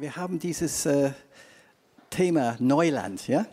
[0.00, 1.10] wir haben dieses äh,
[2.08, 3.44] Thema Neuland, ja?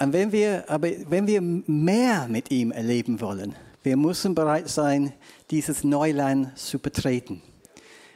[0.00, 5.12] Und wenn wir, aber wenn wir mehr mit ihm erleben wollen, wir müssen bereit sein,
[5.50, 7.42] dieses Neuland zu betreten.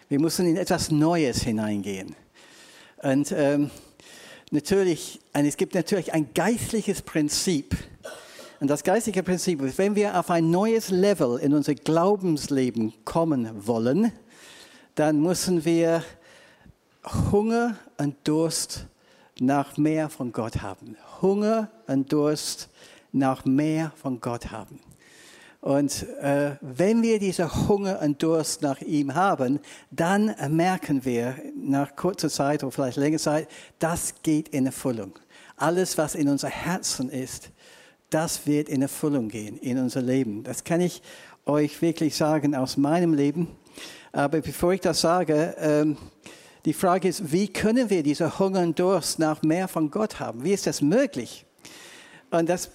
[0.08, 2.16] Wir müssen in etwas Neues hineingehen.
[3.02, 3.70] Und ähm,
[4.50, 7.76] natürlich, und es gibt natürlich ein geistliches Prinzip.
[8.60, 13.66] Und das geistliche Prinzip ist, wenn wir auf ein neues Level in unser Glaubensleben kommen
[13.66, 14.10] wollen,
[14.94, 16.02] dann müssen wir
[17.30, 18.86] Hunger und Durst
[19.38, 20.96] nach mehr von Gott haben.
[21.20, 22.68] Hunger und Durst
[23.12, 24.80] nach mehr von Gott haben.
[25.60, 29.58] Und äh, wenn wir diese Hunger und Durst nach ihm haben,
[29.90, 35.18] dann merken wir nach kurzer Zeit oder vielleicht längerer Zeit, das geht in Erfüllung.
[35.56, 37.50] Alles, was in unser Herzen ist,
[38.10, 40.44] das wird in Erfüllung gehen in unser Leben.
[40.44, 41.02] Das kann ich
[41.46, 43.48] euch wirklich sagen aus meinem Leben.
[44.12, 45.96] Aber bevor ich das sage, ähm,
[46.66, 50.42] die Frage ist, wie können wir diese Hunger und Durst nach mehr von Gott haben?
[50.42, 51.46] Wie ist das möglich?
[52.30, 52.70] Und das,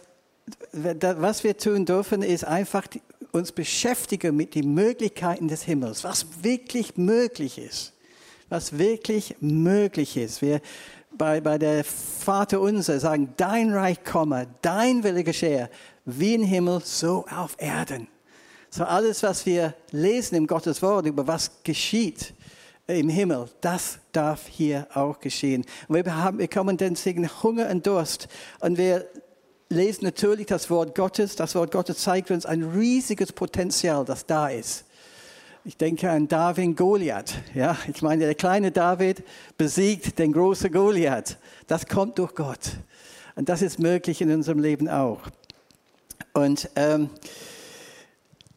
[0.71, 2.87] was wir tun dürfen, ist einfach
[3.33, 7.91] uns beschäftigen mit den Möglichkeiten des Himmels, was wirklich möglich ist.
[8.47, 10.41] Was wirklich möglich ist.
[10.41, 10.61] Wir
[11.17, 15.69] bei, bei der Vater unser sagen, dein Reich komme, dein Wille geschehe,
[16.05, 18.07] wie im Himmel, so auf Erden.
[18.69, 22.33] So alles, was wir lesen im Gottes Wort über was geschieht
[22.95, 25.65] im Himmel, das darf hier auch geschehen.
[25.87, 28.27] Und wir, haben, wir kommen deswegen Hunger und Durst.
[28.59, 29.07] Und wir
[29.69, 31.35] lesen natürlich das Wort Gottes.
[31.35, 34.85] Das Wort Gottes zeigt uns ein riesiges Potenzial, das da ist.
[35.63, 37.33] Ich denke an David Goliath.
[37.53, 39.23] Ja, ich meine, der kleine David
[39.57, 41.37] besiegt den großen Goliath.
[41.67, 42.77] Das kommt durch Gott.
[43.35, 45.21] Und das ist möglich in unserem Leben auch.
[46.33, 47.09] Und ähm,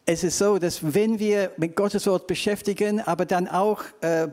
[0.06, 4.28] es ist so, dass wenn wir mit Gottes Wort beschäftigen, aber dann auch äh,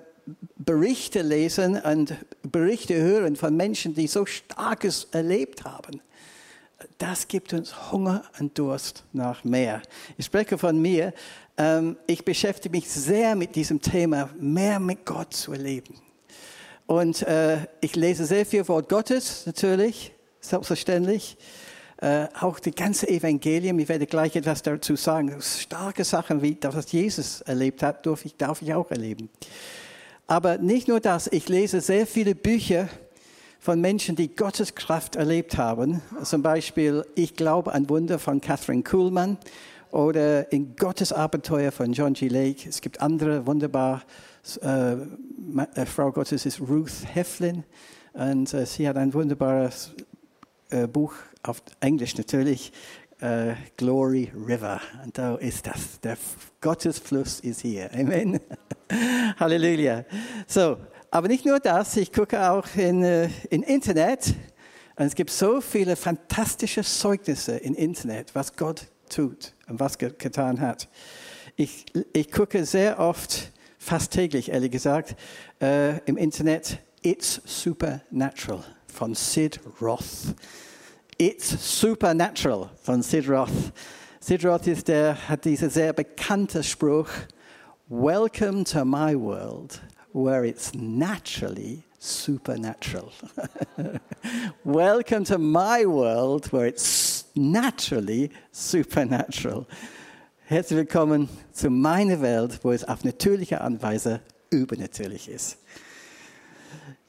[0.57, 6.01] Berichte lesen und Berichte hören von Menschen, die so Starkes erlebt haben,
[6.97, 9.81] das gibt uns Hunger und Durst nach mehr.
[10.17, 11.13] Ich spreche von mir,
[11.57, 15.95] ähm, ich beschäftige mich sehr mit diesem Thema, mehr mit Gott zu erleben.
[16.85, 21.37] Und äh, ich lese sehr viel Wort Gottes, natürlich, selbstverständlich.
[22.01, 26.75] Äh, auch die ganze Evangelium, ich werde gleich etwas dazu sagen, starke Sachen, wie das,
[26.75, 29.29] was Jesus erlebt hat, darf ich, darf ich auch erleben.
[30.25, 32.89] Aber nicht nur das, ich lese sehr viele Bücher
[33.59, 36.01] von Menschen, die Gottes Kraft erlebt haben.
[36.23, 39.37] Zum Beispiel Ich glaube an Wunder von Catherine Kuhlmann
[39.91, 42.29] oder in Gottes Abenteuer von John G.
[42.29, 42.67] Lake.
[42.67, 44.01] Es gibt andere wunderbar.
[44.63, 47.63] Äh, äh, Frau Gottes ist Ruth Heflin
[48.13, 49.91] und äh, sie hat ein wunderbares
[50.71, 51.13] äh, Buch
[51.43, 52.71] auf Englisch natürlich,
[53.19, 54.81] äh, Glory River.
[55.03, 55.99] Und da ist das.
[56.01, 56.17] Der
[56.59, 57.91] Gottesfluss ist hier.
[57.93, 58.39] Amen.
[59.39, 60.05] Halleluja.
[60.47, 60.77] So,
[61.09, 64.35] aber nicht nur das, ich gucke auch in, äh, in Internet.
[64.95, 70.11] Und es gibt so viele fantastische Zeugnisse im Internet, was Gott tut und was er
[70.11, 70.89] getan hat.
[71.55, 75.15] Ich, ich gucke sehr oft, fast täglich ehrlich gesagt,
[75.61, 80.35] äh, im Internet It's Supernatural von Sid Roth.
[81.23, 83.71] It's Supernatural von Sid Roth.
[84.19, 87.11] Sid Roth ist der, hat diesen sehr bekannten Spruch,
[87.87, 89.79] Welcome to my world,
[90.13, 93.11] where it's naturally supernatural.
[94.63, 99.67] Welcome to my world, where it's naturally supernatural.
[100.45, 105.59] Herzlich willkommen zu meiner Welt, wo es auf natürliche Anweise übernatürlich ist.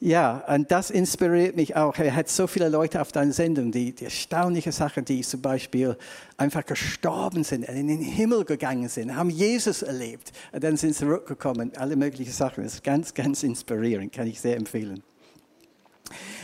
[0.05, 1.97] Ja, und das inspiriert mich auch.
[1.97, 5.97] Er hat so viele Leute auf deiner Sendung, die, die erstaunliche Sachen, die zum Beispiel
[6.37, 11.05] einfach gestorben sind, in den Himmel gegangen sind, haben Jesus erlebt, und dann sind sie
[11.05, 12.65] zurückgekommen, alle möglichen Sachen.
[12.65, 15.05] Das ist ganz, ganz inspirierend, kann ich sehr empfehlen.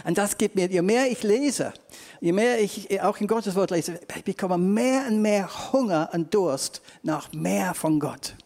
[0.05, 1.73] Und das gibt mir, je mehr ich lese,
[2.21, 6.33] je mehr ich auch in Gottes Wort lese, ich bekomme mehr und mehr Hunger und
[6.33, 8.37] Durst nach mehr von Gott.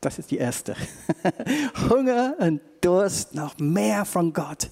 [0.00, 0.74] Das ist die erste.
[1.90, 4.70] Hunger und Durst nach mehr von Gott.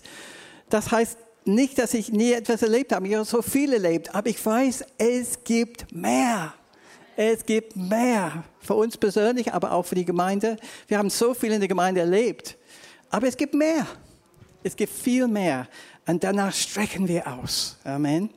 [0.68, 3.08] Das heißt nicht, dass ich nie etwas erlebt habe.
[3.08, 6.52] Ich habe so viel erlebt, aber ich weiß, es gibt mehr.
[7.16, 8.44] Es gibt mehr.
[8.60, 10.56] Für uns persönlich, aber auch für die Gemeinde.
[10.86, 12.56] Wir haben so viel in der Gemeinde erlebt.
[13.10, 13.86] Aber es gibt mehr.
[14.62, 15.66] Es gibt viel mehr.
[16.06, 17.76] Und danach strecken wir aus.
[17.84, 18.30] Amen.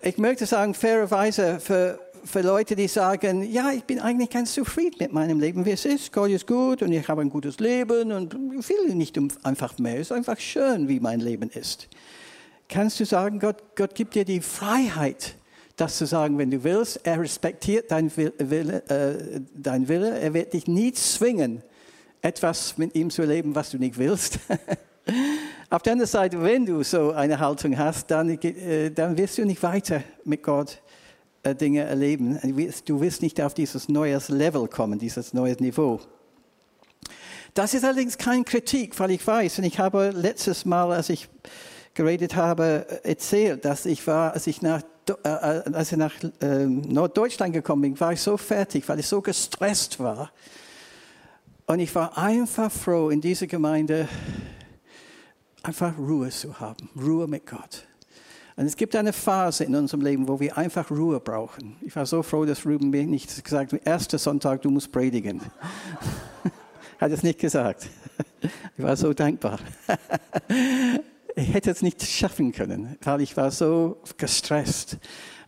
[0.00, 4.96] Ich möchte sagen, fairerweise, für für Leute, die sagen, ja, ich bin eigentlich ganz zufrieden
[4.98, 6.12] mit meinem Leben, wie es ist.
[6.12, 9.94] Gott ist gut und ich habe ein gutes Leben und ich will nicht einfach mehr.
[9.94, 11.88] Es ist einfach schön, wie mein Leben ist.
[12.68, 15.36] Kannst du sagen, Gott, Gott gibt dir die Freiheit,
[15.76, 17.00] das zu sagen, wenn du willst.
[17.04, 20.18] Er respektiert dein Wille, äh, dein Wille.
[20.18, 21.62] Er wird dich nie zwingen,
[22.22, 24.38] etwas mit ihm zu leben, was du nicht willst.
[25.70, 29.44] Auf der anderen Seite, wenn du so eine Haltung hast, dann, äh, dann wirst du
[29.44, 30.80] nicht weiter mit Gott
[31.52, 32.38] Dinge erleben.
[32.86, 36.00] Du wirst nicht auf dieses neues Level kommen, dieses neues Niveau.
[37.54, 41.28] Das ist allerdings keine Kritik, weil ich weiß, und ich habe letztes Mal, als ich
[41.94, 44.82] geredet habe, erzählt, dass ich war, als ich nach,
[45.22, 49.22] äh, als ich nach äh, Norddeutschland gekommen bin, war ich so fertig, weil ich so
[49.22, 50.32] gestresst war.
[51.66, 54.08] Und ich war einfach froh, in dieser Gemeinde
[55.62, 57.86] einfach Ruhe zu haben, Ruhe mit Gott.
[58.56, 61.76] Und es gibt eine Phase in unserem Leben, wo wir einfach Ruhe brauchen.
[61.80, 65.40] Ich war so froh, dass Ruben mir nicht gesagt hat, erster Sonntag, du musst predigen.
[67.00, 67.88] hat es nicht gesagt.
[68.76, 69.58] Ich war so dankbar.
[71.34, 74.98] ich hätte es nicht schaffen können, weil ich war so gestresst.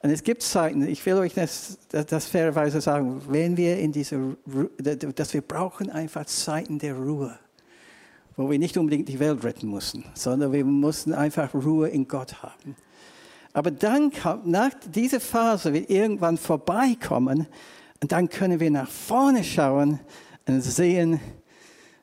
[0.03, 4.37] Und es gibt Zeiten, ich will euch das, das fairerweise sagen, wenn wir in diese,
[5.15, 7.39] dass wir brauchen einfach Zeiten der Ruhe
[8.37, 12.43] wo wir nicht unbedingt die Welt retten mussten, sondern wir mussten einfach Ruhe in Gott
[12.43, 12.77] haben.
[13.57, 17.47] Aber dann kommt, nach dieser Phase wird irgendwann vorbeikommen
[18.03, 19.99] und dann können wir nach vorne schauen
[20.47, 21.21] und sehen,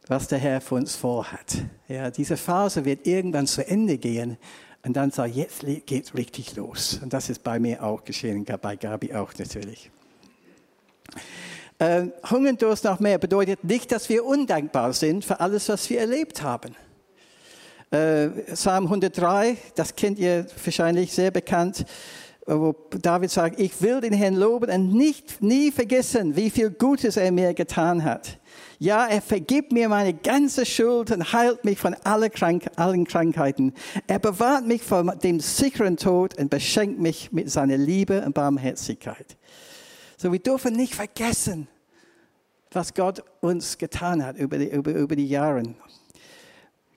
[0.08, 1.58] was der Herr für uns vorhat.
[1.88, 4.38] Ja, diese Phase wird irgendwann zu Ende gehen
[4.84, 7.00] und dann sagt, jetzt geht es richtig los.
[7.04, 9.92] Und das ist bei mir auch geschehen, bei Gabi auch natürlich.
[11.78, 15.88] Äh, Hunger und Durst nach mehr bedeutet nicht, dass wir undankbar sind für alles, was
[15.88, 16.76] wir erlebt haben.
[17.94, 21.86] Äh, Psalm 103, das kennt ihr wahrscheinlich sehr bekannt,
[22.48, 27.18] wo David sagt, ich will den Herrn loben und nicht, nie vergessen, wie viel Gutes
[27.18, 28.40] er mir getan hat.
[28.80, 33.74] Ja, er vergibt mir meine ganze Schuld und heilt mich von alle Krank allen Krankheiten.
[34.08, 39.38] Er bewahrt mich vor dem sicheren Tod und beschenkt mich mit seiner Liebe und Barmherzigkeit.
[40.18, 41.68] So, wir dürfen nicht vergessen,
[42.72, 45.62] was Gott uns getan hat über die, über, über die Jahre.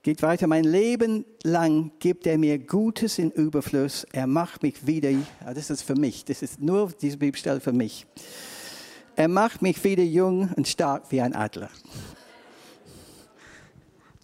[0.06, 4.06] Geht weiter, mein Leben lang gibt er mir Gutes in Überfluss.
[4.12, 5.10] Er macht mich wieder,
[5.52, 8.06] das ist für mich, das ist nur diese Bibelstelle für mich.
[9.16, 11.70] Er macht mich wieder jung und stark wie ein Adler.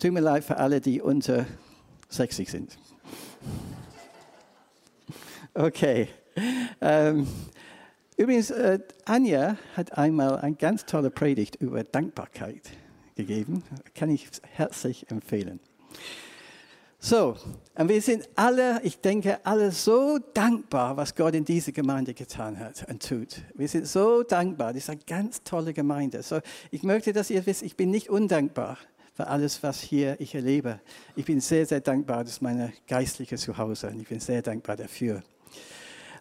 [0.01, 1.47] Tut mir leid für alle, die unter
[2.11, 2.79] 60 sind.
[5.55, 6.07] Okay.
[6.81, 7.27] Ähm,
[8.17, 12.71] Übrigens, äh, Anja hat einmal eine ganz tolle Predigt über Dankbarkeit
[13.17, 13.65] gegeben.
[13.97, 15.59] Kann ich herzlich empfehlen.
[17.05, 17.37] So,
[17.75, 22.61] und wir sind alle, ich denke, alle so dankbar, was Gott in dieser Gemeinde getan
[22.61, 23.41] hat und tut.
[23.55, 24.73] Wir sind so dankbar.
[24.73, 26.23] Das ist eine ganz tolle Gemeinde.
[26.23, 26.39] So,
[26.71, 28.79] ich möchte, dass ihr wisst, ich bin nicht undankbar
[29.15, 30.81] für alles, was hier ich erlebe.
[31.17, 32.23] Ich bin sehr, sehr dankbar.
[32.23, 35.23] Das ist meine geistliche Zuhause und ich bin sehr dankbar dafür.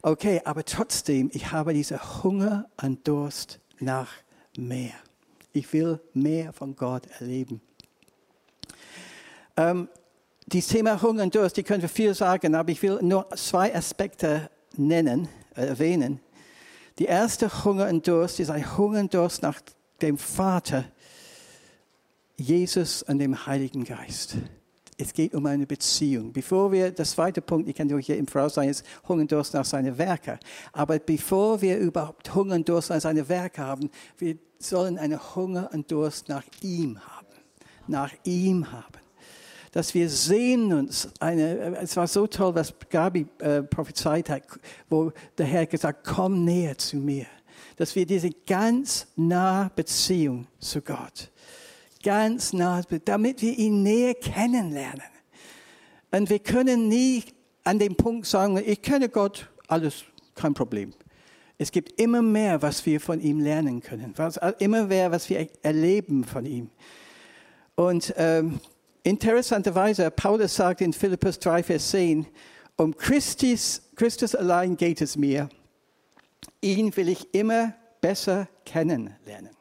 [0.01, 4.09] Okay, aber trotzdem, ich habe diesen Hunger und Durst nach
[4.57, 4.94] mehr.
[5.53, 7.62] Ich will mehr von Gott erleben.
[9.57, 9.88] Ähm,
[10.48, 13.74] das Thema Hunger und Durst, die können wir viel sagen, aber ich will nur zwei
[13.74, 16.19] Aspekte nennen, äh, erwähnen.
[17.00, 19.62] Die erste Hunger und Durst ist ein Hunger und Durst nach
[20.01, 20.86] dem Vater,
[22.38, 24.36] Jesus und dem Heiligen Geist.
[24.98, 26.31] Es geht um eine Beziehung.
[26.31, 29.31] Bevor wir, das zweite Punkt, ich kann durch hier im Voraus sagen, ist Hunger und
[29.31, 30.37] Durst nach seinen Werken.
[30.73, 35.69] Aber bevor wir überhaupt Hunger und Durst nach seinen Werken haben, wir sollen einen Hunger
[35.73, 37.28] und Durst nach ihm haben.
[37.87, 39.00] Nach ihm haben.
[39.71, 44.44] Dass wir sehen uns, eine, es war so toll, was Gabi äh, prophezeit hat,
[44.90, 47.25] wo der Herr gesagt komm näher zu mir.
[47.78, 51.31] Dass wir diese ganz nahe Beziehung zu Gott
[52.01, 55.01] ganz nah, damit wir ihn näher kennenlernen.
[56.11, 57.23] Und wir können nie
[57.63, 60.04] an dem Punkt sagen, ich kenne Gott, alles
[60.35, 60.94] kein Problem.
[61.57, 65.47] Es gibt immer mehr, was wir von ihm lernen können, was, immer mehr, was wir
[65.61, 66.69] erleben von ihm.
[67.75, 68.59] Und ähm,
[69.03, 72.27] interessanterweise, Paulus sagt in Philippus 3, Vers 10,
[72.77, 75.49] um Christus, Christus allein geht es mir.
[76.61, 79.51] Ihn will ich immer besser kennenlernen.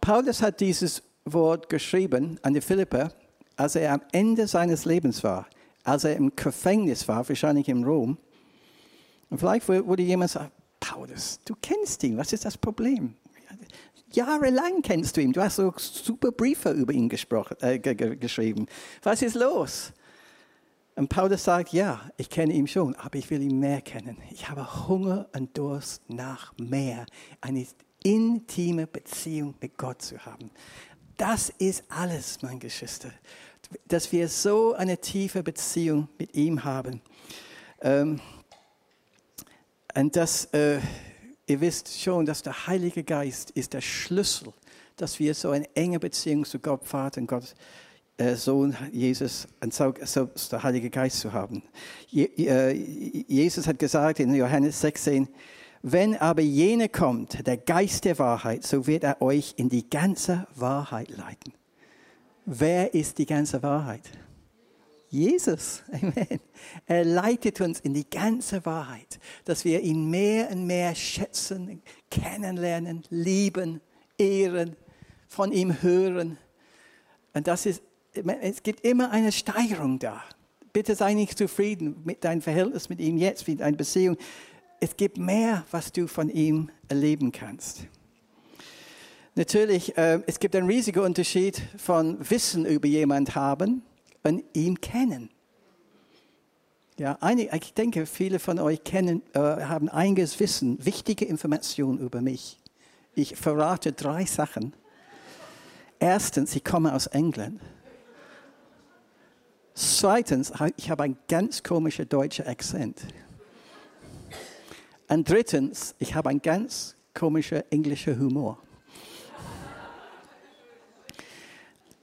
[0.00, 3.12] Paulus hat dieses Wort geschrieben an die Philipper,
[3.56, 5.46] als er am Ende seines Lebens war,
[5.84, 8.18] als er im Gefängnis war, wahrscheinlich in Rom.
[9.28, 13.14] Und vielleicht würde jemand sagen, Paulus, du kennst ihn, was ist das Problem?
[14.12, 18.66] Jahrelang kennst du ihn, du hast so super Briefe über ihn äh, geschrieben.
[19.02, 19.92] Was ist los?
[20.96, 24.18] Und Paulus sagt, ja, ich kenne ihn schon, aber ich will ihn mehr kennen.
[24.30, 27.06] Ich habe Hunger und Durst nach mehr,
[27.40, 27.66] eine
[28.02, 30.50] intime Beziehung mit Gott zu haben.
[31.16, 33.10] Das ist alles, mein Geschwister.
[33.86, 37.00] Dass wir so eine tiefe Beziehung mit ihm haben.
[37.82, 38.20] Ähm,
[39.94, 40.80] und das, äh,
[41.50, 44.52] ihr wisst schon, dass der Heilige Geist ist der Schlüssel
[45.00, 47.54] dass wir so eine enge Beziehung zu Gott Vater und Gott
[48.18, 51.62] äh, Sohn Jesus und so, so der Heilige Geist zu haben.
[52.08, 55.28] Je, äh, Jesus hat gesagt in Johannes 16,
[55.82, 60.46] wenn aber jene kommt, der Geist der Wahrheit, so wird er euch in die ganze
[60.54, 61.54] Wahrheit leiten.
[62.44, 64.02] Wer ist die ganze Wahrheit?
[65.10, 65.82] Jesus.
[65.92, 66.40] Amen.
[66.86, 73.02] Er leitet uns in die ganze Wahrheit, dass wir ihn mehr und mehr schätzen, kennenlernen,
[73.10, 73.80] lieben,
[74.16, 74.76] ehren,
[75.26, 76.38] von ihm hören.
[77.34, 77.82] Und das ist,
[78.40, 80.22] es gibt immer eine Steigerung da.
[80.72, 84.16] Bitte sei nicht zufrieden mit deinem Verhältnis mit ihm jetzt, mit deiner Beziehung.
[84.78, 87.86] Es gibt mehr, was du von ihm erleben kannst.
[89.34, 93.82] Natürlich, äh, es gibt einen riesigen Unterschied von Wissen über jemanden haben
[94.22, 95.30] und ihn kennen.
[96.98, 102.20] Ja, einige, ich denke, viele von euch kennen, äh, haben einiges Wissen, wichtige Informationen über
[102.20, 102.58] mich.
[103.14, 104.74] Ich verrate drei Sachen.
[105.98, 107.60] Erstens, ich komme aus England.
[109.74, 113.00] Zweitens, ich habe einen ganz komischen deutschen Akzent.
[115.08, 118.58] Und drittens, ich habe einen ganz komischen englischen Humor.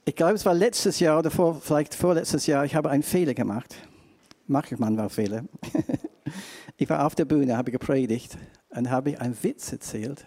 [0.08, 3.34] Ich glaube, es war letztes Jahr oder vor, vielleicht vorletztes Jahr, ich habe einen Fehler
[3.34, 3.74] gemacht.
[4.46, 5.44] Mache ich manchmal Fehler.
[6.78, 8.38] Ich war auf der Bühne, habe gepredigt
[8.70, 10.24] und habe einen Witz erzählt.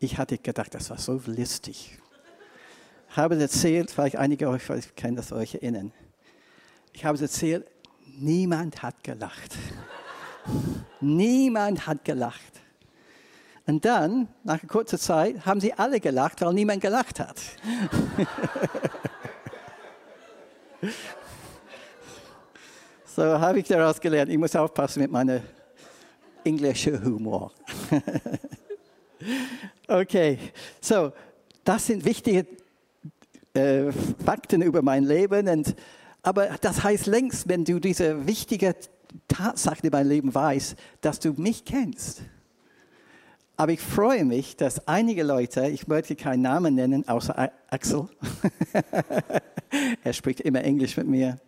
[0.00, 1.98] Ich hatte gedacht, das war so lustig.
[3.10, 4.62] Habe es erzählt, vielleicht einige euch
[4.96, 5.92] können das euch erinnern.
[6.92, 7.66] Ich habe es erzählt,
[8.18, 9.56] niemand hat gelacht.
[11.00, 12.60] niemand hat gelacht.
[13.68, 17.38] Und dann, nach kurzer Zeit, haben sie alle gelacht, weil niemand gelacht hat.
[23.04, 25.42] so habe ich daraus gelernt, ich muss aufpassen mit meinem
[26.44, 27.52] englischen Humor.
[29.86, 30.38] okay,
[30.80, 31.12] so,
[31.62, 32.46] das sind wichtige
[33.52, 33.92] äh,
[34.24, 35.46] Fakten über mein Leben.
[35.46, 35.76] Und,
[36.22, 38.74] aber das heißt längst, wenn du diese wichtige
[39.28, 42.22] Tatsache in meinem Leben weißt, dass du mich kennst.
[43.60, 48.08] Aber ich freue mich, dass einige Leute, ich möchte keinen Namen nennen, außer Axel,
[50.04, 51.40] er spricht immer Englisch mit mir.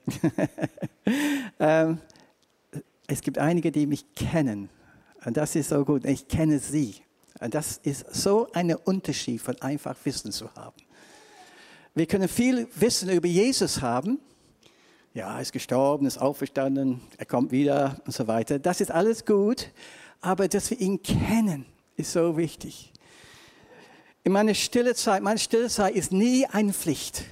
[1.60, 1.98] ähm,
[3.06, 4.70] es gibt einige, die mich kennen.
[5.24, 6.04] Und das ist so gut.
[6.04, 6.96] Ich kenne sie.
[7.38, 10.82] Und das ist so ein Unterschied von einfach Wissen zu haben.
[11.94, 14.18] Wir können viel Wissen über Jesus haben.
[15.14, 18.58] Ja, er ist gestorben, ist auferstanden, er kommt wieder und so weiter.
[18.58, 19.70] Das ist alles gut.
[20.20, 21.66] Aber dass wir ihn kennen,
[22.00, 22.92] ist so wichtig.
[24.24, 27.24] In meiner stille Zeit, meine stille Zeit ist nie eine Pflicht.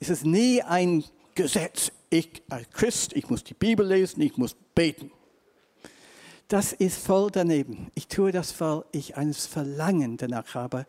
[0.00, 1.04] Es ist nie ein
[1.34, 1.92] Gesetz.
[2.10, 5.10] Ich als Christ, ich muss die Bibel lesen, ich muss beten.
[6.48, 7.90] Das ist voll daneben.
[7.94, 10.86] Ich tue das, weil ich ein Verlangen danach habe,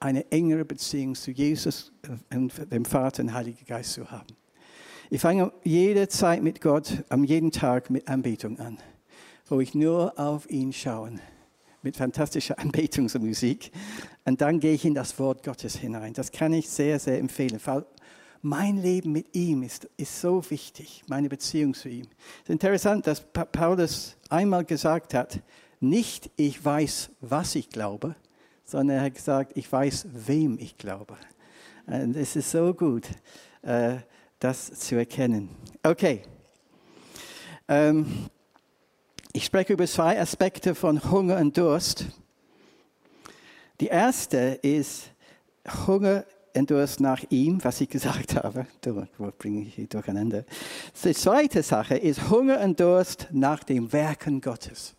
[0.00, 1.92] eine engere Beziehung zu Jesus
[2.32, 4.36] und dem Vater und Heiligen Geist zu haben.
[5.10, 8.78] Ich fange jede Zeit mit Gott, am jeden Tag mit Anbetung an,
[9.46, 11.18] wo ich nur auf ihn schaue
[11.88, 13.72] mit fantastischer Anbetungsmusik.
[14.26, 16.12] Und dann gehe ich in das Wort Gottes hinein.
[16.12, 17.58] Das kann ich sehr, sehr empfehlen.
[17.64, 17.86] Weil
[18.42, 22.06] mein Leben mit ihm ist, ist so wichtig, meine Beziehung zu ihm.
[22.42, 25.40] Es ist interessant, dass Paulus einmal gesagt hat,
[25.80, 28.14] nicht ich weiß, was ich glaube,
[28.64, 31.16] sondern er hat gesagt, ich weiß, wem ich glaube.
[31.86, 33.04] Und es ist so gut,
[33.62, 33.96] äh,
[34.40, 35.48] das zu erkennen.
[35.82, 36.22] Okay.
[37.66, 38.28] Ähm,
[39.32, 42.06] ich spreche über zwei Aspekte von Hunger und Durst.
[43.80, 45.10] Die erste ist
[45.86, 48.66] Hunger und Durst nach ihm, was ich gesagt habe.
[49.18, 50.44] Wo bringe ich hier durcheinander?
[51.04, 54.94] Die zweite Sache ist Hunger und Durst nach dem Werken Gottes.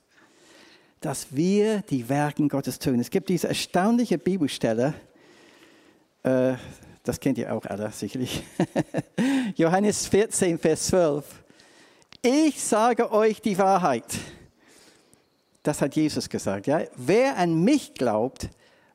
[1.02, 3.00] Dass wir die Werken Gottes tun.
[3.00, 4.94] Es gibt diese erstaunliche Bibelstelle,
[6.24, 6.54] äh,
[7.04, 8.44] das kennt ihr auch alle sicherlich.
[9.56, 11.26] Johannes 14, Vers 12
[12.22, 14.06] ich sage euch die Wahrheit.
[15.64, 16.68] Das hat Jesus gesagt.
[16.68, 16.82] Ja?
[16.96, 18.50] Wer an mich glaubt,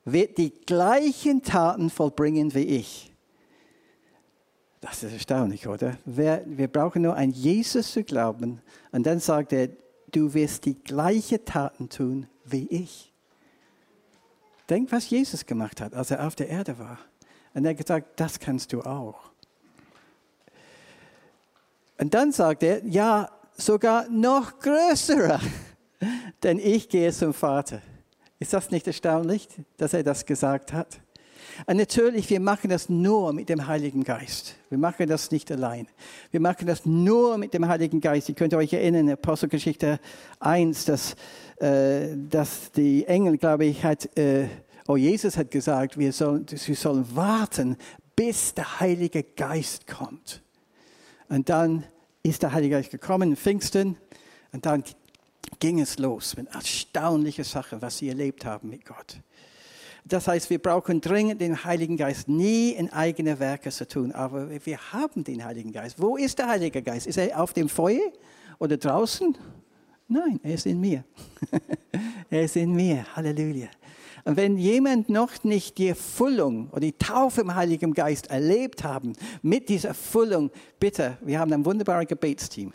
[0.04, 3.12] wird die gleichen Taten vollbringen wie ich.
[4.80, 5.96] Das ist erstaunlich, oder?
[6.04, 8.60] Wir, wir brauchen nur an Jesus zu glauben
[8.92, 9.68] und dann sagt er,
[10.12, 13.12] du wirst die gleichen Taten tun wie ich.
[14.68, 16.98] Denk, was Jesus gemacht hat, als er auf der Erde war.
[17.54, 19.30] Und er hat gesagt, das kannst du auch.
[21.98, 25.40] Und dann sagt er, ja, sogar noch größere,
[26.42, 27.80] denn ich gehe zum Vater.
[28.38, 31.00] Ist das nicht erstaunlich, dass er das gesagt hat?
[31.66, 34.56] Und natürlich, wir machen das nur mit dem Heiligen Geist.
[34.70, 35.86] Wir machen das nicht allein.
[36.32, 38.28] Wir machen das nur mit dem Heiligen Geist.
[38.28, 40.00] Ihr könnt euch erinnern, Apostelgeschichte
[40.40, 41.14] 1, dass,
[41.58, 44.48] äh, dass die Engel, glaube ich, hat äh,
[44.86, 47.76] oh, Jesus hat gesagt, wir sollen, wir sollen warten,
[48.16, 50.42] bis der Heilige Geist kommt.
[51.28, 51.84] Und dann
[52.22, 53.96] ist der Heilige Geist gekommen, Pfingsten,
[54.52, 54.84] und dann
[55.58, 59.18] ging es los mit erstaunlichen Sachen, was sie erlebt haben mit Gott.
[60.06, 64.48] Das heißt, wir brauchen dringend den Heiligen Geist, nie in eigene Werke zu tun, aber
[64.64, 66.00] wir haben den Heiligen Geist.
[66.00, 67.06] Wo ist der Heilige Geist?
[67.06, 68.12] Ist er auf dem Feuer
[68.58, 69.36] oder draußen?
[70.06, 71.04] Nein, er ist in mir.
[72.30, 73.04] er ist in mir.
[73.16, 73.68] Halleluja.
[74.24, 79.12] Und wenn jemand noch nicht die Erfüllung oder die Taufe im Heiligen Geist erlebt haben,
[79.42, 80.50] mit dieser Erfüllung,
[80.80, 82.72] bitte, wir haben ein wunderbares Gebetsteam.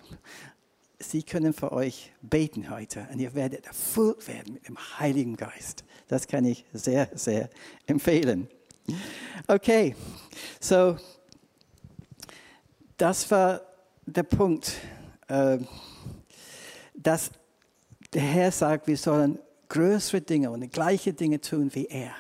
[1.00, 5.84] Sie können für euch beten heute und ihr werdet erfüllt werden mit dem Heiligen Geist.
[6.08, 7.50] Das kann ich sehr, sehr
[7.88, 8.48] empfehlen.
[9.48, 9.96] Okay,
[10.60, 10.98] so
[13.00, 13.62] das war
[14.06, 14.74] der Punkt,
[15.30, 15.58] äh,
[16.94, 17.32] dass
[18.14, 19.40] der Herr sagt, wir sollen
[19.70, 22.12] größere Dinge und gleiche Dinge tun wie er.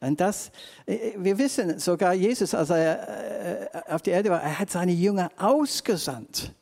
[0.00, 0.50] Und das,
[0.86, 4.92] äh, wir wissen sogar Jesus, als er äh, auf der Erde war, er hat seine
[4.92, 6.52] Jünger ausgesandt.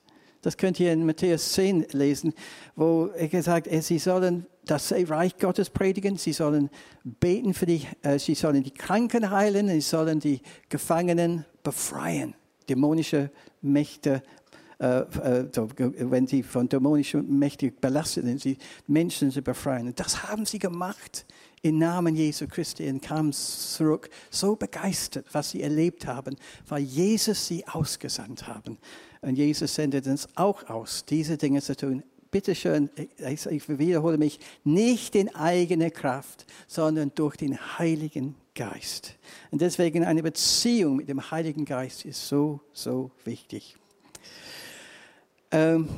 [0.42, 2.32] Das könnt ihr in Matthäus 10 lesen,
[2.75, 6.70] wo er gesagt hat, sie sollen das Reich Gottes predigen, sie sollen
[7.02, 12.34] beten für die, äh, sie sollen die Kranken heilen, sie sollen die Gefangenen befreien,
[12.68, 13.30] dämonische
[13.62, 14.39] Mächte äh, äh,
[14.80, 18.56] wenn sie von dämonischen Mächten belastet sind, sie
[18.87, 19.92] Menschen zu befreien.
[19.94, 21.26] Das haben sie gemacht
[21.62, 27.46] im Namen Jesu Christi und kamen zurück, so begeistert, was sie erlebt haben, weil Jesus
[27.46, 28.78] sie ausgesandt haben.
[29.20, 32.02] Und Jesus sendet uns auch aus, diese Dinge zu tun.
[32.30, 39.16] Bitte schön, ich, ich wiederhole mich, nicht in eigener Kraft, sondern durch den Heiligen Geist.
[39.50, 43.76] Und deswegen eine Beziehung mit dem Heiligen Geist ist so, so wichtig.
[45.52, 45.88] Ähm,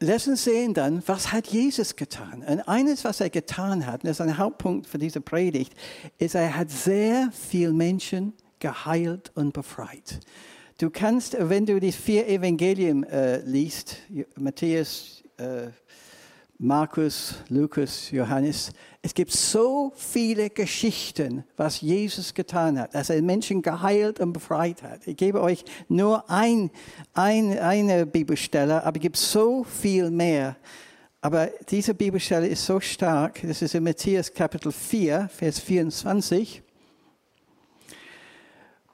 [0.00, 2.42] lass uns sehen dann, was hat Jesus getan?
[2.42, 5.74] Und eines, was er getan hat, und das ist ein Hauptpunkt für diese Predigt,
[6.18, 10.20] ist, er hat sehr viele Menschen geheilt und befreit.
[10.78, 13.98] Du kannst, wenn du die vier Evangelien äh, liest,
[14.36, 15.68] Matthäus, äh,
[16.58, 23.62] Markus, Lukas, Johannes, es gibt so viele Geschichten, was Jesus getan hat, dass er Menschen
[23.62, 25.06] geheilt und befreit hat.
[25.06, 26.70] Ich gebe euch nur ein,
[27.14, 30.56] ein, eine Bibelstelle, aber es gibt so viel mehr.
[31.20, 36.62] Aber diese Bibelstelle ist so stark, das ist in Matthäus Kapitel 4, Vers 24.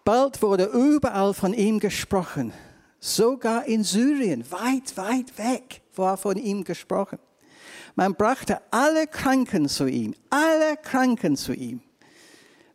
[0.05, 2.55] Bald wurde überall von ihm gesprochen,
[2.99, 7.19] sogar in Syrien, weit, weit weg war von ihm gesprochen.
[7.99, 11.81] Man brachte alle Kranken zu ihm, alle Kranken zu ihm.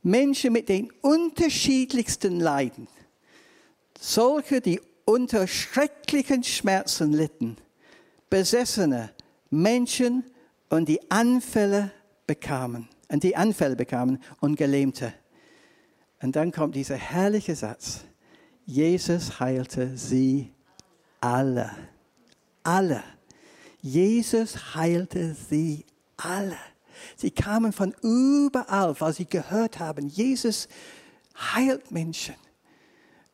[0.01, 2.89] Menschen mit den unterschiedlichsten Leiden.
[3.97, 7.55] Solche, die unter schrecklichen Schmerzen litten.
[8.29, 9.13] Besessene
[9.49, 10.25] Menschen
[10.67, 11.93] und die Anfälle
[12.27, 15.13] bekamen, und die Anfälle bekamen und Gelähmte.
[16.21, 18.03] Und dann kommt dieser herrliche Satz.
[18.65, 20.51] Jesus heilte sie
[21.21, 21.71] alle.
[22.61, 23.01] Alle.
[23.83, 26.57] Jesus heilte sie alle.
[27.17, 30.69] Sie kamen von überall, weil sie gehört haben, Jesus
[31.35, 32.35] heilt Menschen.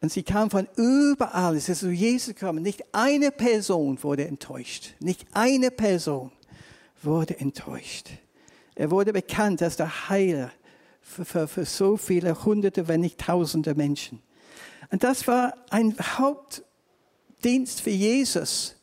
[0.01, 1.55] Und sie kamen von überall.
[1.55, 2.63] Es ist zu Jesus gekommen.
[2.63, 4.95] Nicht eine Person wurde enttäuscht.
[4.99, 6.31] Nicht eine Person
[7.03, 8.09] wurde enttäuscht.
[8.73, 10.51] Er wurde bekannt als der Heiler
[11.01, 14.19] für, für, für so viele Hunderte, wenn nicht Tausende Menschen.
[14.89, 18.78] Und das war ein Hauptdienst für Jesus.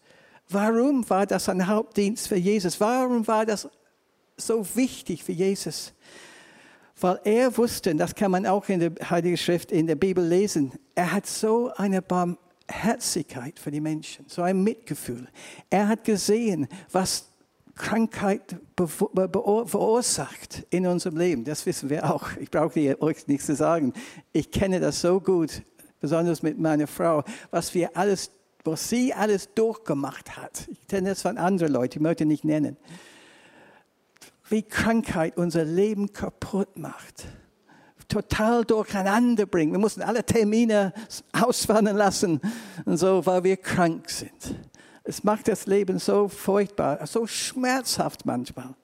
[0.48, 2.80] Warum war das ein Hauptdienst für Jesus?
[2.80, 3.68] Warum war das
[4.36, 5.92] so wichtig für Jesus?
[7.00, 10.72] Weil er wusste, das kann man auch in der Heiligen Schrift, in der Bibel lesen,
[10.94, 15.28] er hat so eine Barmherzigkeit für die Menschen, so ein Mitgefühl.
[15.68, 17.28] Er hat gesehen, was
[17.74, 21.44] Krankheit verursacht in unserem Leben.
[21.44, 22.30] Das wissen wir auch.
[22.40, 23.92] Ich brauche euch nichts zu sagen.
[24.32, 25.62] Ich kenne das so gut,
[26.00, 28.30] besonders mit meiner Frau, was wir alles,
[28.66, 30.68] was sie alles durchgemacht hat.
[30.70, 32.76] Ich kenne das von anderen Leuten, ich möchte nicht nennen.
[34.48, 37.26] Wie Krankheit unser Leben kaputt macht
[38.08, 39.72] total durcheinander bringt.
[39.72, 40.92] Wir mussten alle Termine
[41.32, 42.40] auswandern lassen
[42.84, 44.56] und so, weil wir krank sind.
[45.04, 48.74] Es macht das Leben so furchtbar, so schmerzhaft manchmal.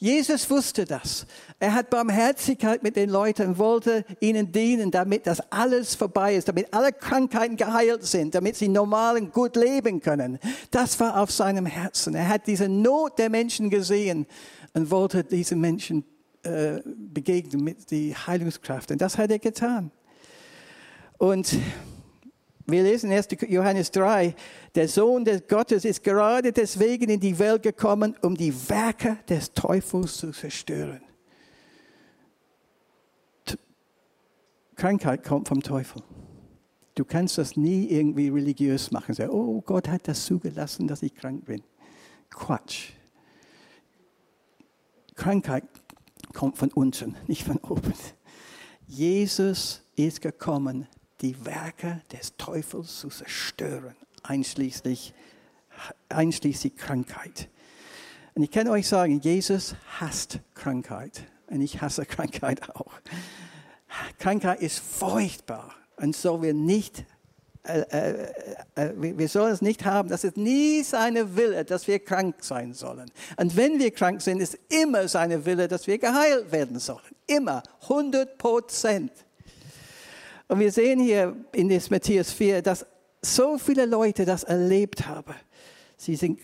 [0.00, 1.26] Jesus wusste das.
[1.58, 6.48] Er hat Barmherzigkeit mit den Leuten und wollte ihnen dienen, damit das alles vorbei ist,
[6.48, 10.38] damit alle Krankheiten geheilt sind, damit sie normal und gut leben können.
[10.70, 12.14] Das war auf seinem Herzen.
[12.14, 14.26] Er hat diese Not der Menschen gesehen
[14.72, 16.02] und wollte diesen Menschen
[16.44, 18.90] äh, begegnen mit der Heilungskraft.
[18.90, 19.90] Und das hat er getan.
[21.18, 21.58] Und
[22.66, 23.28] Wir lesen 1.
[23.48, 24.34] Johannes 3,
[24.74, 29.52] der Sohn des Gottes ist gerade deswegen in die Welt gekommen, um die Werke des
[29.52, 31.00] Teufels zu zerstören.
[34.76, 36.02] Krankheit kommt vom Teufel.
[36.94, 39.14] Du kannst das nie irgendwie religiös machen.
[39.14, 41.62] Sagen, oh, Gott hat das zugelassen, dass ich krank bin.
[42.30, 42.92] Quatsch.
[45.14, 45.64] Krankheit
[46.32, 47.92] kommt von unten, nicht von oben.
[48.86, 50.86] Jesus ist gekommen,
[51.20, 55.14] die Werke des Teufels zu zerstören, einschließlich,
[56.08, 57.48] einschließlich Krankheit.
[58.34, 61.24] Und ich kann euch sagen, Jesus hasst Krankheit.
[61.48, 62.92] Und ich hasse Krankheit auch.
[64.18, 67.04] Krankheit ist furchtbar und so wir nicht
[67.62, 68.26] äh, äh,
[68.74, 72.72] äh, wir sollen es nicht haben, das ist nie seine Wille, dass wir krank sein
[72.72, 73.10] sollen.
[73.36, 77.00] Und wenn wir krank sind, ist immer seine Wille, dass wir geheilt werden sollen.
[77.26, 79.12] Immer, 100 Prozent.
[80.50, 82.84] Und wir sehen hier in des Matthäus 4, dass
[83.22, 85.36] so viele Leute das erlebt haben.
[85.96, 86.40] Sie sind,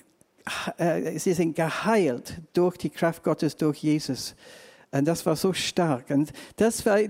[0.78, 4.36] äh, sie sind geheilt durch die Kraft Gottes, durch Jesus.
[4.92, 6.10] Und das war so stark.
[6.10, 7.00] Und das war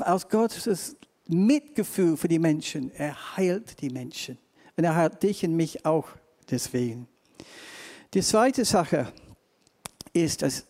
[0.00, 2.90] aus Gottes Mitgefühl für die Menschen.
[2.94, 4.36] Er heilt die Menschen.
[4.76, 6.08] Und er heilt dich und mich auch
[6.50, 7.08] deswegen.
[8.12, 9.10] Die zweite Sache
[10.12, 10.66] ist, dass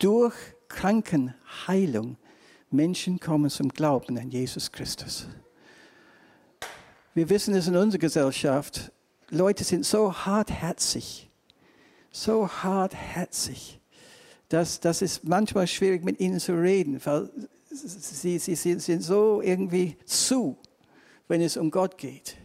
[0.00, 0.34] durch
[0.66, 2.16] Krankenheilung
[2.74, 5.28] Menschen kommen zum Glauben an Jesus Christus.
[7.14, 8.92] Wir wissen es in unserer Gesellschaft,
[9.30, 11.30] Leute sind so hartherzig,
[12.10, 13.80] so hartherzig,
[14.48, 17.30] dass das ist manchmal schwierig mit ihnen zu reden, weil
[17.70, 20.56] sie, sie, sie sind so irgendwie zu,
[21.28, 22.36] wenn es um Gott geht.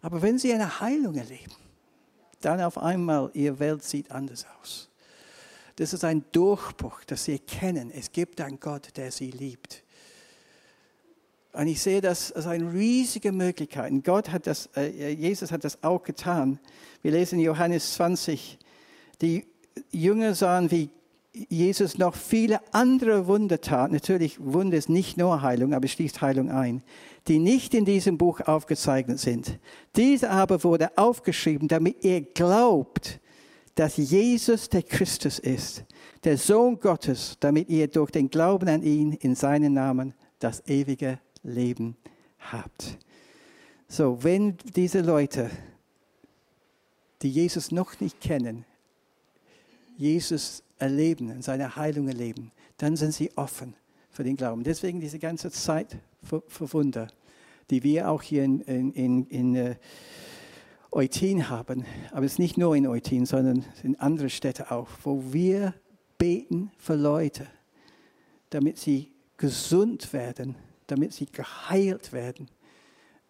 [0.00, 1.52] Aber wenn sie eine Heilung erleben,
[2.40, 4.91] dann auf einmal ihre Welt sieht anders aus.
[5.76, 9.82] Das ist ein Durchbruch, dass sie erkennen, es gibt einen Gott, der sie liebt.
[11.52, 13.92] Und ich sehe das als eine riesige Möglichkeit.
[13.92, 16.58] Und Gott hat das, äh, Jesus hat das auch getan.
[17.02, 18.58] Wir lesen in Johannes 20,
[19.20, 19.44] die
[19.90, 20.88] Jünger sahen, wie
[21.48, 23.90] Jesus noch viele andere Wunder tat.
[23.90, 26.82] Natürlich, Wunder ist nicht nur Heilung, aber schließt Heilung ein,
[27.28, 29.58] die nicht in diesem Buch aufgezeichnet sind.
[29.96, 33.20] Diese aber wurde aufgeschrieben, damit ihr glaubt,
[33.74, 35.84] dass Jesus der Christus ist,
[36.24, 41.18] der Sohn Gottes, damit ihr durch den Glauben an ihn in seinen Namen das ewige
[41.42, 41.96] Leben
[42.38, 42.98] habt.
[43.88, 45.50] So, wenn diese Leute,
[47.22, 48.64] die Jesus noch nicht kennen,
[49.96, 53.74] Jesus erleben, in seiner Heilung erleben, dann sind sie offen
[54.10, 54.64] für den Glauben.
[54.64, 57.08] Deswegen diese ganze Zeit für, für Wunder,
[57.70, 59.74] die wir auch hier in, in, in, in uh,
[60.92, 61.84] Eutin haben.
[62.12, 65.74] Aber es ist nicht nur in Eutin, sondern in anderen Städten auch, wo wir
[66.18, 67.46] beten für Leute,
[68.50, 70.54] damit sie gesund werden,
[70.86, 72.48] damit sie geheilt werden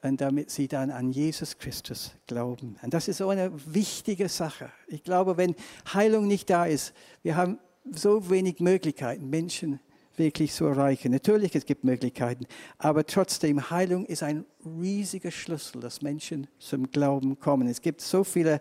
[0.03, 2.77] und damit sie dann an Jesus Christus glauben.
[2.83, 4.71] Und das ist so eine wichtige Sache.
[4.89, 5.55] Ich glaube, wenn
[5.95, 7.59] Heilung nicht da ist, wir haben
[7.91, 9.81] so wenig Möglichkeiten, Menschen
[10.23, 11.11] wirklich zu erreichen.
[11.11, 12.47] Natürlich, es gibt Möglichkeiten,
[12.79, 17.67] aber trotzdem, Heilung ist ein riesiger Schlüssel, dass Menschen zum Glauben kommen.
[17.67, 18.61] Es gibt so viele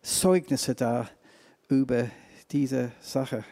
[0.00, 1.08] Zeugnisse da
[1.68, 2.08] über
[2.50, 3.44] diese Sache.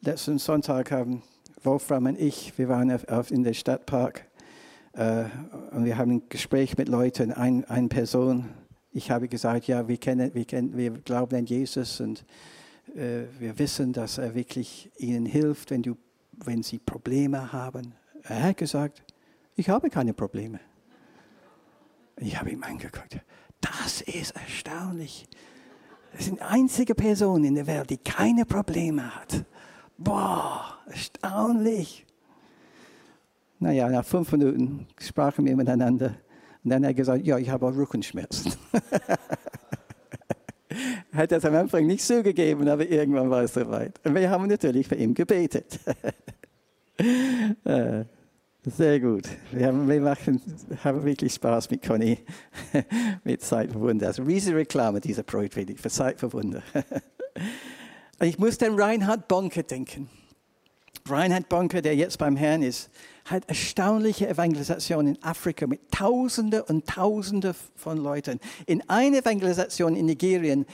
[0.00, 1.22] Letzten Sonntag haben
[1.62, 4.26] Wolfram und ich, wir waren auf, in der Stadtpark
[4.94, 5.24] äh,
[5.72, 8.48] und wir haben ein Gespräch mit Leuten, ein, eine Person.
[8.92, 12.24] Ich habe gesagt, ja, wir, kennen, wir, kennen, wir glauben an Jesus und
[12.94, 15.96] wir wissen, dass er wirklich ihnen hilft, wenn, du,
[16.44, 17.94] wenn sie Probleme haben.
[18.24, 19.02] Er hat gesagt,
[19.54, 20.60] ich habe keine Probleme.
[22.16, 23.20] Ich habe ihm angeguckt.
[23.60, 25.26] Das ist erstaunlich.
[26.12, 29.44] Das die einzige Person in der Welt, die keine Probleme hat.
[29.96, 32.06] Boah, erstaunlich.
[33.58, 36.16] Naja, nach fünf Minuten sprachen wir miteinander.
[36.64, 38.54] Und dann hat er gesagt, ja, ich habe auch Rückenschmerzen.
[41.14, 44.00] hat das am Anfang nicht zugegeben, aber irgendwann war es soweit.
[44.04, 45.78] Und wir haben natürlich für ihn gebetet.
[47.64, 48.04] Äh,
[48.62, 49.22] sehr gut.
[49.52, 50.42] Wir, haben, wir machen,
[50.84, 52.18] haben wirklich Spaß mit Conny,
[53.24, 54.08] mit Zeit für Wunder.
[54.08, 56.62] Also riesige Reklame, dieser Projekt für Zeit für Wunder.
[58.20, 60.10] ich muss an Reinhard Bonke denken.
[61.08, 62.90] Reinhard Bonke, der jetzt beim Herrn ist,
[63.24, 68.40] hat erstaunliche Evangelisation in Afrika mit Tausende und Tausende von Leuten.
[68.66, 70.66] In einer Evangelisation in Nigerien,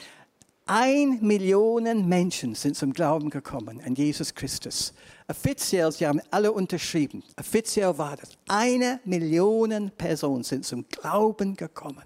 [0.69, 4.93] ein Million Menschen sind zum Glauben gekommen an Jesus Christus.
[5.29, 7.23] Offiziell, sie haben alle unterschrieben.
[7.39, 8.31] Offiziell war das.
[8.49, 12.03] Eine Million Personen sind zum Glauben gekommen.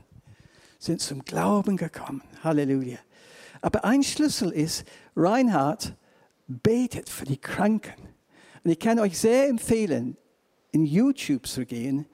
[0.78, 2.22] Sind zum Glauben gekommen.
[2.44, 2.98] Halleluja.
[3.62, 4.84] Aber ein Schlüssel ist,
[5.16, 5.94] Reinhard
[6.46, 8.08] betet für die Kranken.
[8.62, 10.18] Und ich kann euch sehr empfehlen,
[10.72, 12.04] in YouTube zu gehen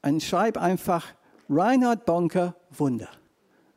[0.00, 1.14] und schreib einfach
[1.50, 3.10] Reinhard Bonker Wunder.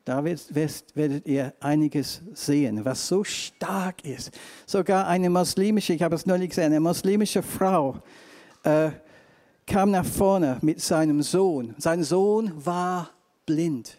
[0.06, 4.32] Da werdet ihr einiges sehen, was so stark ist.
[4.66, 8.04] Sogar eine muslimische, ich habe es neulich gesehen, eine muslimische Frau
[8.64, 8.92] äh,
[9.66, 11.74] kam nach vorne mit seinem Sohn.
[11.78, 13.12] Sein Sohn war
[13.46, 13.98] blind.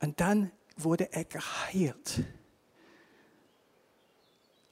[0.00, 2.22] Und dann wurde er geheilt.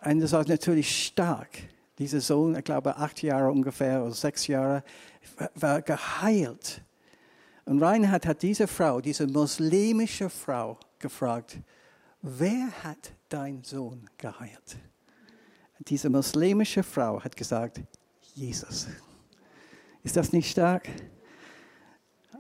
[0.05, 1.51] Und das war natürlich stark.
[1.99, 4.85] Dieser Sohn, ich glaube acht Jahre ungefähr oder sechs Jahre,
[5.57, 6.84] war geheilt.
[7.67, 11.59] Und Reinhard hat diese Frau, diese muslimische Frau, gefragt,
[12.21, 14.77] wer hat dein Sohn geheilt?
[15.81, 17.81] Diese muslimische Frau hat gesagt,
[18.35, 18.89] Jesus.
[20.03, 20.89] Ist das nicht stark?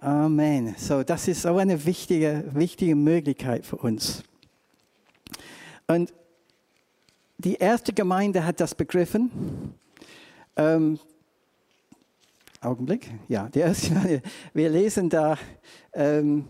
[0.00, 0.74] Amen.
[0.76, 4.22] So, das ist so eine wichtige, wichtige Möglichkeit für uns.
[5.86, 6.12] Und
[7.38, 9.74] die erste Gemeinde hat das begriffen.
[10.56, 10.98] Ähm,
[12.64, 13.10] Augenblick.
[13.28, 14.22] Ja, die erste,
[14.52, 15.36] wir lesen da
[15.92, 16.48] ähm,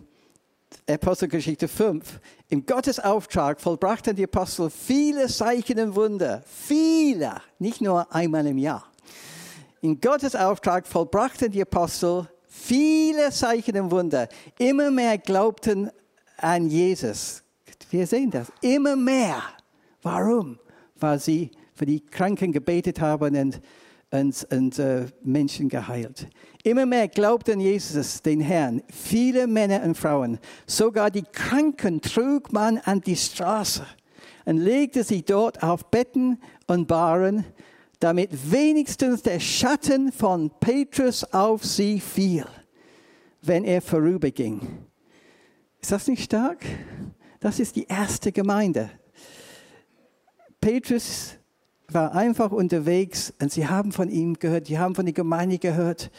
[0.89, 2.19] Apostelgeschichte 5.
[2.49, 6.43] Im Gottesauftrag vollbrachten die Apostel viele Zeichen und Wunder.
[6.45, 8.85] Viele, nicht nur einmal im Jahr.
[9.81, 14.27] In Gottes Auftrag vollbrachten die Apostel viele Zeichen und Wunder.
[14.57, 15.89] Immer mehr glaubten
[16.37, 17.43] an Jesus.
[17.89, 18.51] Wir sehen das.
[18.61, 19.41] Immer mehr.
[20.01, 20.59] Warum?
[20.95, 23.61] Weil sie für die Kranken gebetet haben und
[24.19, 26.27] und, und äh, Menschen geheilt.
[26.63, 30.39] Immer mehr glaubten Jesus, den Herrn, viele Männer und Frauen.
[30.65, 33.85] Sogar die Kranken trug man an die Straße
[34.45, 37.45] und legte sie dort auf Betten und Baren,
[37.99, 42.45] damit wenigstens der Schatten von Petrus auf sie fiel,
[43.41, 44.85] wenn er vorüberging.
[45.81, 46.65] Ist das nicht stark?
[47.39, 48.89] Das ist die erste Gemeinde.
[50.59, 51.35] Petrus
[51.89, 56.11] war einfach unterwegs und sie haben von ihm gehört, die haben von der Gemeinde gehört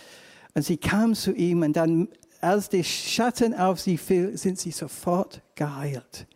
[0.54, 2.08] und sie kamen zu ihm und dann,
[2.40, 6.26] als der Schatten auf sie fiel, sind sie sofort geheilt.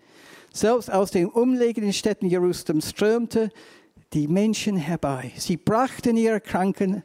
[0.53, 3.51] Selbst aus den umliegenden Städten Jerusalems strömte
[4.13, 5.31] die Menschen herbei.
[5.37, 7.05] Sie brachten ihre Kranken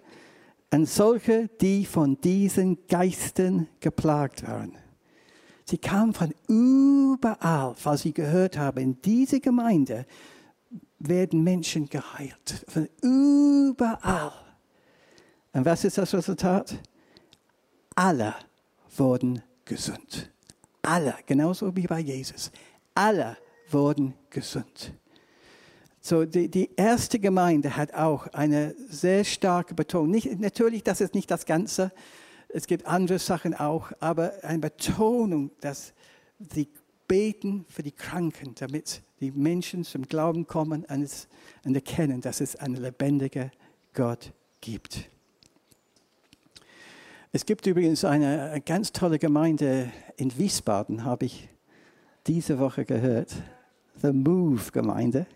[0.71, 4.75] und solche, die von diesen Geistern geplagt waren.
[5.63, 10.05] Sie kamen von überall, weil sie gehört haben, in diese Gemeinde
[11.07, 12.65] werden Menschen geheilt.
[12.67, 14.33] Von überall.
[15.53, 16.77] Und was ist das Resultat?
[17.95, 18.35] Alle
[18.97, 20.31] wurden gesund.
[20.81, 22.51] Alle, genauso wie bei Jesus.
[22.93, 23.37] Alle
[23.69, 24.93] wurden gesund.
[26.01, 30.11] So, die, die erste Gemeinde hat auch eine sehr starke Betonung.
[30.11, 31.91] Nicht, natürlich, das ist nicht das Ganze.
[32.47, 35.93] Es gibt andere Sachen auch, aber eine Betonung, dass
[36.53, 36.69] sie
[37.07, 42.75] beten für die Kranken, damit die Menschen zum Glauben kommen und erkennen, dass es einen
[42.75, 43.51] lebendigen
[43.93, 45.09] Gott gibt.
[47.31, 51.49] Es gibt übrigens eine ganz tolle Gemeinde in Wiesbaden, habe ich
[52.27, 53.35] diese Woche gehört.
[54.01, 55.27] The Move Gemeinde.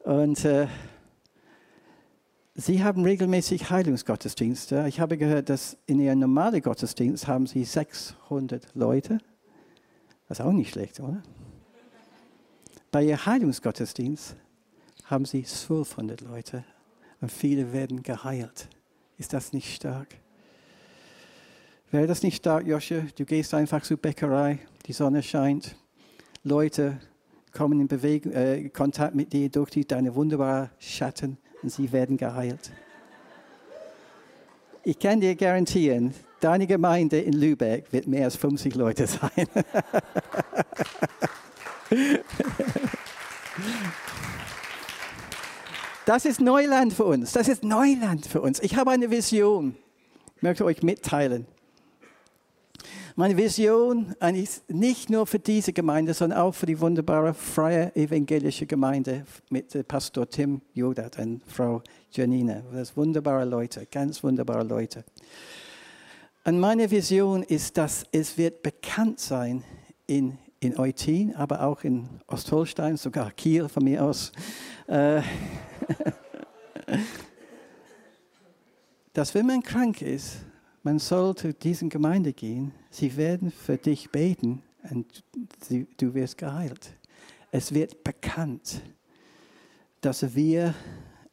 [0.00, 0.68] Und äh,
[2.54, 4.86] sie haben regelmäßig Heilungsgottesdienste.
[4.88, 9.18] Ich habe gehört, dass in ihrem normalen Gottesdienst haben sie 600 Leute.
[10.28, 11.22] Das ist auch nicht schlecht, oder?
[12.90, 14.36] Bei ihr Heilungsgottesdienst
[15.06, 16.64] haben sie 1200 Leute
[17.20, 18.68] und viele werden geheilt.
[19.16, 20.08] Ist das nicht stark?
[21.90, 23.06] Wäre das nicht stark, Josche?
[23.16, 25.76] Du gehst einfach zur Bäckerei, die Sonne scheint,
[26.42, 27.00] Leute
[27.52, 32.16] kommen in Bewegung, äh, Kontakt mit dir durch die, deine wunderbaren Schatten und sie werden
[32.16, 32.70] geheilt.
[34.84, 39.46] Ich kann dir garantieren, deine Gemeinde in Lübeck wird mehr als 50 Leute sein.
[46.06, 47.32] Das ist Neuland für uns.
[47.32, 48.60] Das ist Neuland für uns.
[48.60, 49.76] Ich habe eine Vision.
[50.40, 51.46] Möchte euch mitteilen.
[53.18, 58.64] Meine Vision ist nicht nur für diese Gemeinde, sondern auch für die wunderbare freie evangelische
[58.64, 62.62] Gemeinde mit Pastor Tim Jodat und Frau Janine.
[62.72, 65.04] Das sind wunderbare Leute, ganz wunderbare Leute.
[66.44, 69.64] Und meine Vision ist, dass es wird bekannt sein
[70.06, 74.30] in in Eutin, aber auch in Ostholstein, sogar Kiel von mir aus,
[74.86, 75.22] äh,
[79.12, 80.36] dass wenn man krank ist,
[80.88, 85.22] man soll zu diesen Gemeinde gehen, sie werden für dich beten und
[85.98, 86.94] du wirst geheilt.
[87.50, 88.80] Es wird bekannt,
[90.00, 90.74] dass wir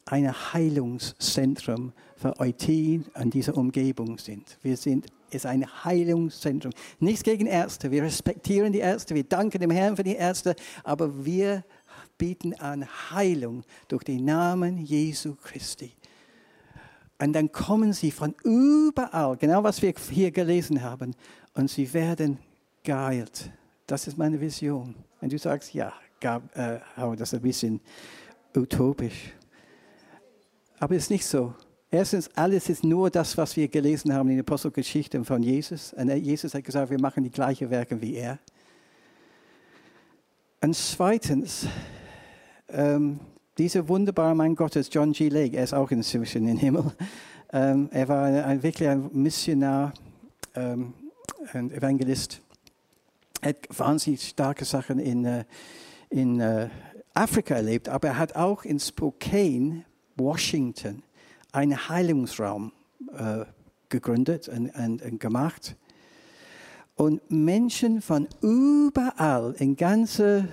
[0.04, 4.58] ein Heilungszentrum für Eutin und diese Umgebung sind.
[4.60, 6.72] Wir sind ist ein Heilungszentrum.
[7.00, 7.90] Nichts gegen Ärzte.
[7.90, 9.14] Wir respektieren die Ärzte.
[9.14, 10.54] Wir danken dem Herrn für die Ärzte.
[10.84, 11.64] Aber wir
[12.18, 15.92] bieten an Heilung durch den Namen Jesu Christi.
[17.18, 21.14] Und dann kommen sie von überall, genau was wir hier gelesen haben,
[21.54, 22.38] und sie werden
[22.82, 23.50] geheilt.
[23.86, 24.94] Das ist meine Vision.
[25.20, 26.78] Und du sagst, ja, gab, äh,
[27.16, 27.80] das ist ein bisschen
[28.54, 29.32] utopisch.
[30.78, 31.54] Aber es ist nicht so.
[31.90, 35.94] Erstens, alles ist nur das, was wir gelesen haben in der Apostelgeschichte von Jesus.
[35.94, 38.38] Und Jesus hat gesagt, wir machen die gleichen Werke wie er.
[40.60, 41.66] Und zweitens,
[42.68, 43.20] ähm,
[43.58, 45.28] dieser wunderbare Mann Gottes, John G.
[45.28, 46.92] Lake, er ist auch inzwischen im Himmel.
[47.52, 49.94] Ähm, er war ein, wirklich ein Missionar,
[50.54, 50.92] ähm,
[51.52, 52.42] ein Evangelist.
[53.40, 55.44] Er hat wahnsinnig starke Sachen in, äh,
[56.10, 56.68] in äh,
[57.14, 59.84] Afrika erlebt, aber er hat auch in Spokane,
[60.16, 61.02] Washington,
[61.52, 62.72] einen Heilungsraum
[63.16, 63.44] äh,
[63.88, 65.76] gegründet und, und, und gemacht.
[66.96, 70.48] Und Menschen von überall in ganze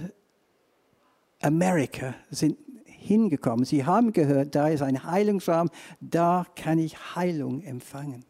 [1.41, 2.57] Amerika sind
[3.03, 3.65] hingekommen.
[3.65, 8.25] Sie haben gehört, da ist ein Heilungsraum, da kann ich Heilung empfangen.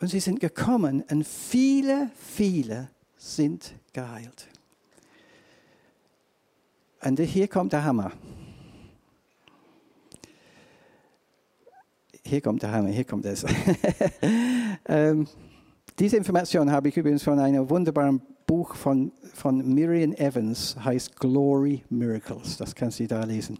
[0.00, 4.48] Und sie sind gekommen und viele, viele sind geheilt.
[7.02, 8.12] Und hier kommt der Hammer.
[12.24, 13.44] Hier kommt der Hammer, hier kommt es.
[14.86, 15.26] ähm,
[15.98, 21.84] diese Information habe ich übrigens von einem wunderbaren Buch von, von Miriam Evans, heißt Glory
[21.90, 22.56] Miracles.
[22.56, 23.58] Das kannst du da lesen.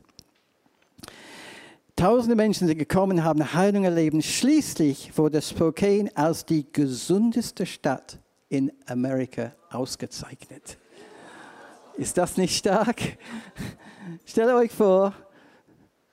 [1.95, 4.25] Tausende Menschen sind gekommen, haben Heilung erlebt.
[4.25, 10.79] Schließlich wurde Spokane als die gesundeste Stadt in Amerika ausgezeichnet.
[11.99, 12.97] Ist das nicht stark?
[14.25, 15.13] Stellt euch vor,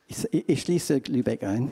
[0.07, 1.71] ich, ich schließe Lübeck ein.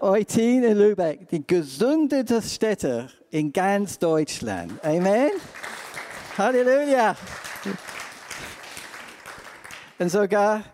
[0.00, 4.72] Eutin in Lübeck, die gesundeste Städte in ganz Deutschland.
[4.82, 5.30] Amen.
[6.36, 7.16] Halleluja.
[9.98, 10.64] Und sogar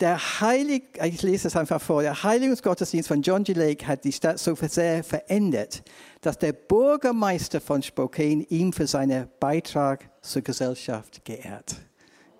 [0.00, 3.52] der Heilig, ich lese es einfach vor, der Heiligungsgottesdienst von John G.
[3.52, 5.82] Lake hat die Stadt so sehr verändert,
[6.20, 11.76] dass der Bürgermeister von Spokane ihn für seinen Beitrag zur Gesellschaft geehrt.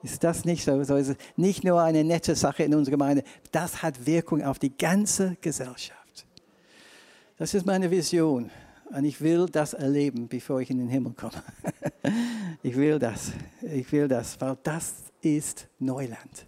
[0.03, 0.83] Ist das nicht so?
[0.85, 3.23] So ist es nicht nur eine nette Sache in unserer Gemeinde,
[3.53, 6.27] das hat Wirkung auf die ganze Gesellschaft.
[7.39, 8.51] Das ist meine Vision.
[8.91, 11.43] Und ich will das erleben, bevor ich in den Himmel komme.
[12.63, 13.33] ich will das.
[13.63, 16.47] Ich will das, weil das ist Neuland.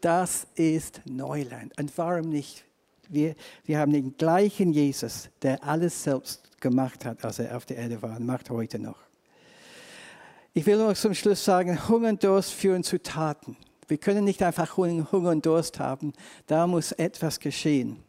[0.00, 1.78] Das ist Neuland.
[1.78, 2.64] Und warum nicht?
[3.08, 7.76] Wir, wir haben den gleichen Jesus, der alles selbst gemacht hat, als er auf der
[7.76, 8.96] Erde war und macht heute noch.
[10.54, 13.56] Ich will noch zum Schluss sagen, Hunger und Durst führen zu Taten.
[13.88, 16.12] Wir können nicht einfach Hunger und Durst haben.
[16.46, 18.02] Da muss etwas geschehen.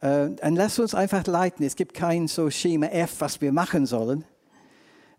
[0.00, 1.64] Äh, und lasst uns einfach leiten.
[1.64, 4.24] Es gibt kein so Schema F, was wir machen sollen.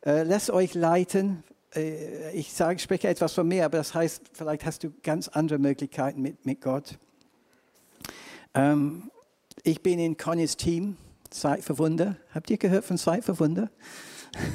[0.05, 1.43] Äh, lasst euch leiten.
[1.75, 5.59] Äh, ich sage, spreche etwas von mir, aber das heißt, vielleicht hast du ganz andere
[5.59, 6.97] Möglichkeiten mit, mit Gott.
[8.53, 9.11] Ähm,
[9.63, 10.97] ich bin in Connys Team,
[11.29, 12.17] Zeit für Wunder.
[12.33, 13.69] Habt ihr gehört von Zeit für Wunder?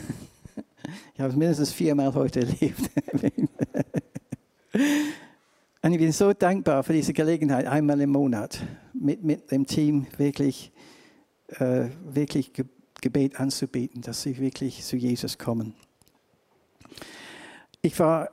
[1.15, 2.91] Ich habe es mindestens viermal heute erlebt.
[5.87, 8.59] Und ich bin so dankbar für diese Gelegenheit, einmal im Monat
[8.93, 10.73] mit, mit dem Team wirklich,
[11.61, 12.53] äh, wirklich
[13.01, 15.75] Gebet anzubieten, dass sie wirklich zu Jesus kommen.
[17.83, 18.31] Ich war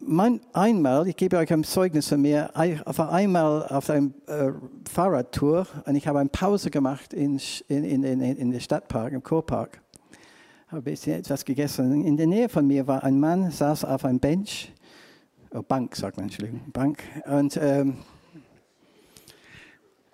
[0.00, 4.50] mein, einmal, ich gebe euch ein Zeugnis von mir, ich war einmal auf einer äh,
[4.90, 9.80] Fahrradtour und ich habe eine Pause gemacht in, in, in, in, der Stadtpark, im Kurpark
[10.66, 12.04] habe ein bisschen etwas gegessen.
[12.04, 14.72] In der Nähe von mir war ein Mann, saß auf einem Bench,
[15.54, 17.02] oh, Bank, sagt man, Entschuldigung, Bank.
[17.26, 17.98] Und ähm,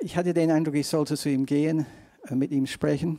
[0.00, 1.86] ich hatte den Eindruck, ich sollte zu ihm gehen,
[2.28, 3.18] äh, mit ihm sprechen.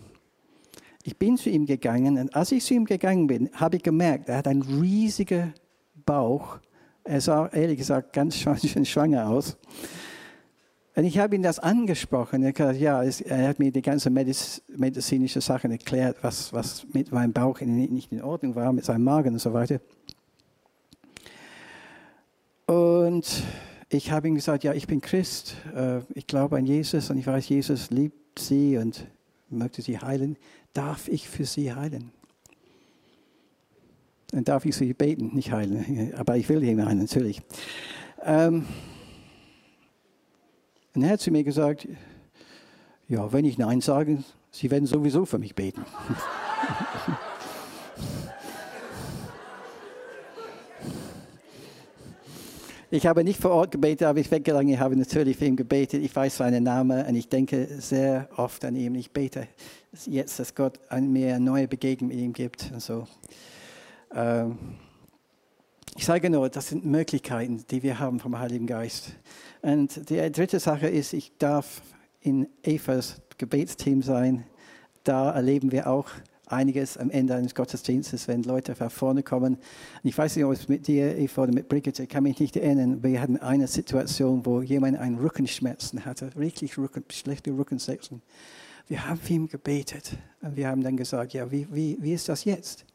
[1.04, 4.30] Ich bin zu ihm gegangen und als ich zu ihm gegangen bin, habe ich gemerkt,
[4.30, 5.54] er hat einen riesigen
[6.06, 6.60] Bauch.
[7.04, 9.58] Er sah ehrlich gesagt ganz schön schwanger aus.
[10.96, 12.44] Und ich habe ihn das angesprochen.
[12.44, 17.12] Er, gesagt, ja, er hat mir die ganze Mediz medizinische Sachen erklärt, was, was mit
[17.12, 19.80] meinem Bauch nicht in Ordnung war, mit seinem Magen und so weiter.
[22.70, 23.26] Und
[23.90, 27.26] ich habe ihm gesagt, ja, ich bin Christ, äh, ich glaube an Jesus und ich
[27.26, 29.08] weiß, Jesus liebt sie und
[29.50, 30.38] möchte sie heilen.
[30.74, 32.12] Darf ich für sie heilen?
[34.28, 37.42] Dann darf ich sie beten, nicht heilen, aber ich will ihn heilen, natürlich.
[38.24, 38.68] Ähm,
[40.94, 41.88] und er hat zu mir gesagt,
[43.08, 45.84] ja, wenn ich Nein sage, Sie werden sowieso für mich beten.
[52.92, 56.04] Ich habe nicht vor Ort gebetet, aber ich weggegangen, ich habe natürlich für ihn gebetet.
[56.04, 58.96] Ich weiß seinen Namen und ich denke sehr oft an ihn.
[58.96, 59.48] Ich bete
[60.08, 62.72] jetzt, dass Gott mir eine neue Begegnung mit ihm gibt.
[62.74, 63.08] Und so.
[64.12, 64.58] Ähm,
[65.96, 69.12] ich sage nur, das sind Möglichkeiten, die wir haben vom Heiligen Geist.
[69.62, 71.84] Und die dritte Sache ist, ich darf
[72.22, 74.46] in Evas Gebetsteam sein.
[75.04, 76.08] Da erleben wir auch
[76.52, 79.58] einiges am Ende eines Gottesdienstes, wenn Leute nach vorne kommen.
[80.04, 82.56] Ich weiß nicht, ob es mit dir, Eva, oder mit Brigitte, ich kann mich nicht
[82.56, 83.04] erinnern.
[83.04, 88.22] Wir hatten eine Situation, wo jemand einen Rückenschmerzen hatte, wirklich Rücken, schlechte Rückenschmerzen.
[88.88, 92.28] Wir haben für ihn gebetet und wir haben dann gesagt, ja, wie, wie, wie ist
[92.28, 92.86] das jetzt?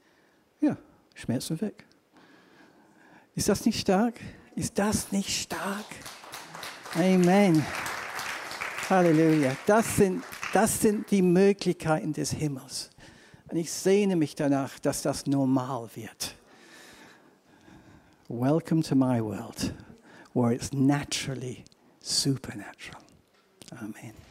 [0.60, 0.76] Ja,
[1.14, 1.84] Schmerzen weg.
[3.36, 4.14] Ist das nicht stark?
[4.56, 5.84] Ist das nicht stark?
[6.94, 7.64] Amen.
[8.88, 9.56] Halleluja.
[9.66, 12.90] Das sind, das sind die Möglichkeiten des Himmels.
[13.54, 16.34] Und ich sehne mich danach, dass das normal wird.
[18.28, 19.72] Welcome to my world,
[20.32, 21.62] where it's naturally
[22.00, 23.00] supernatural.
[23.70, 24.23] Amen.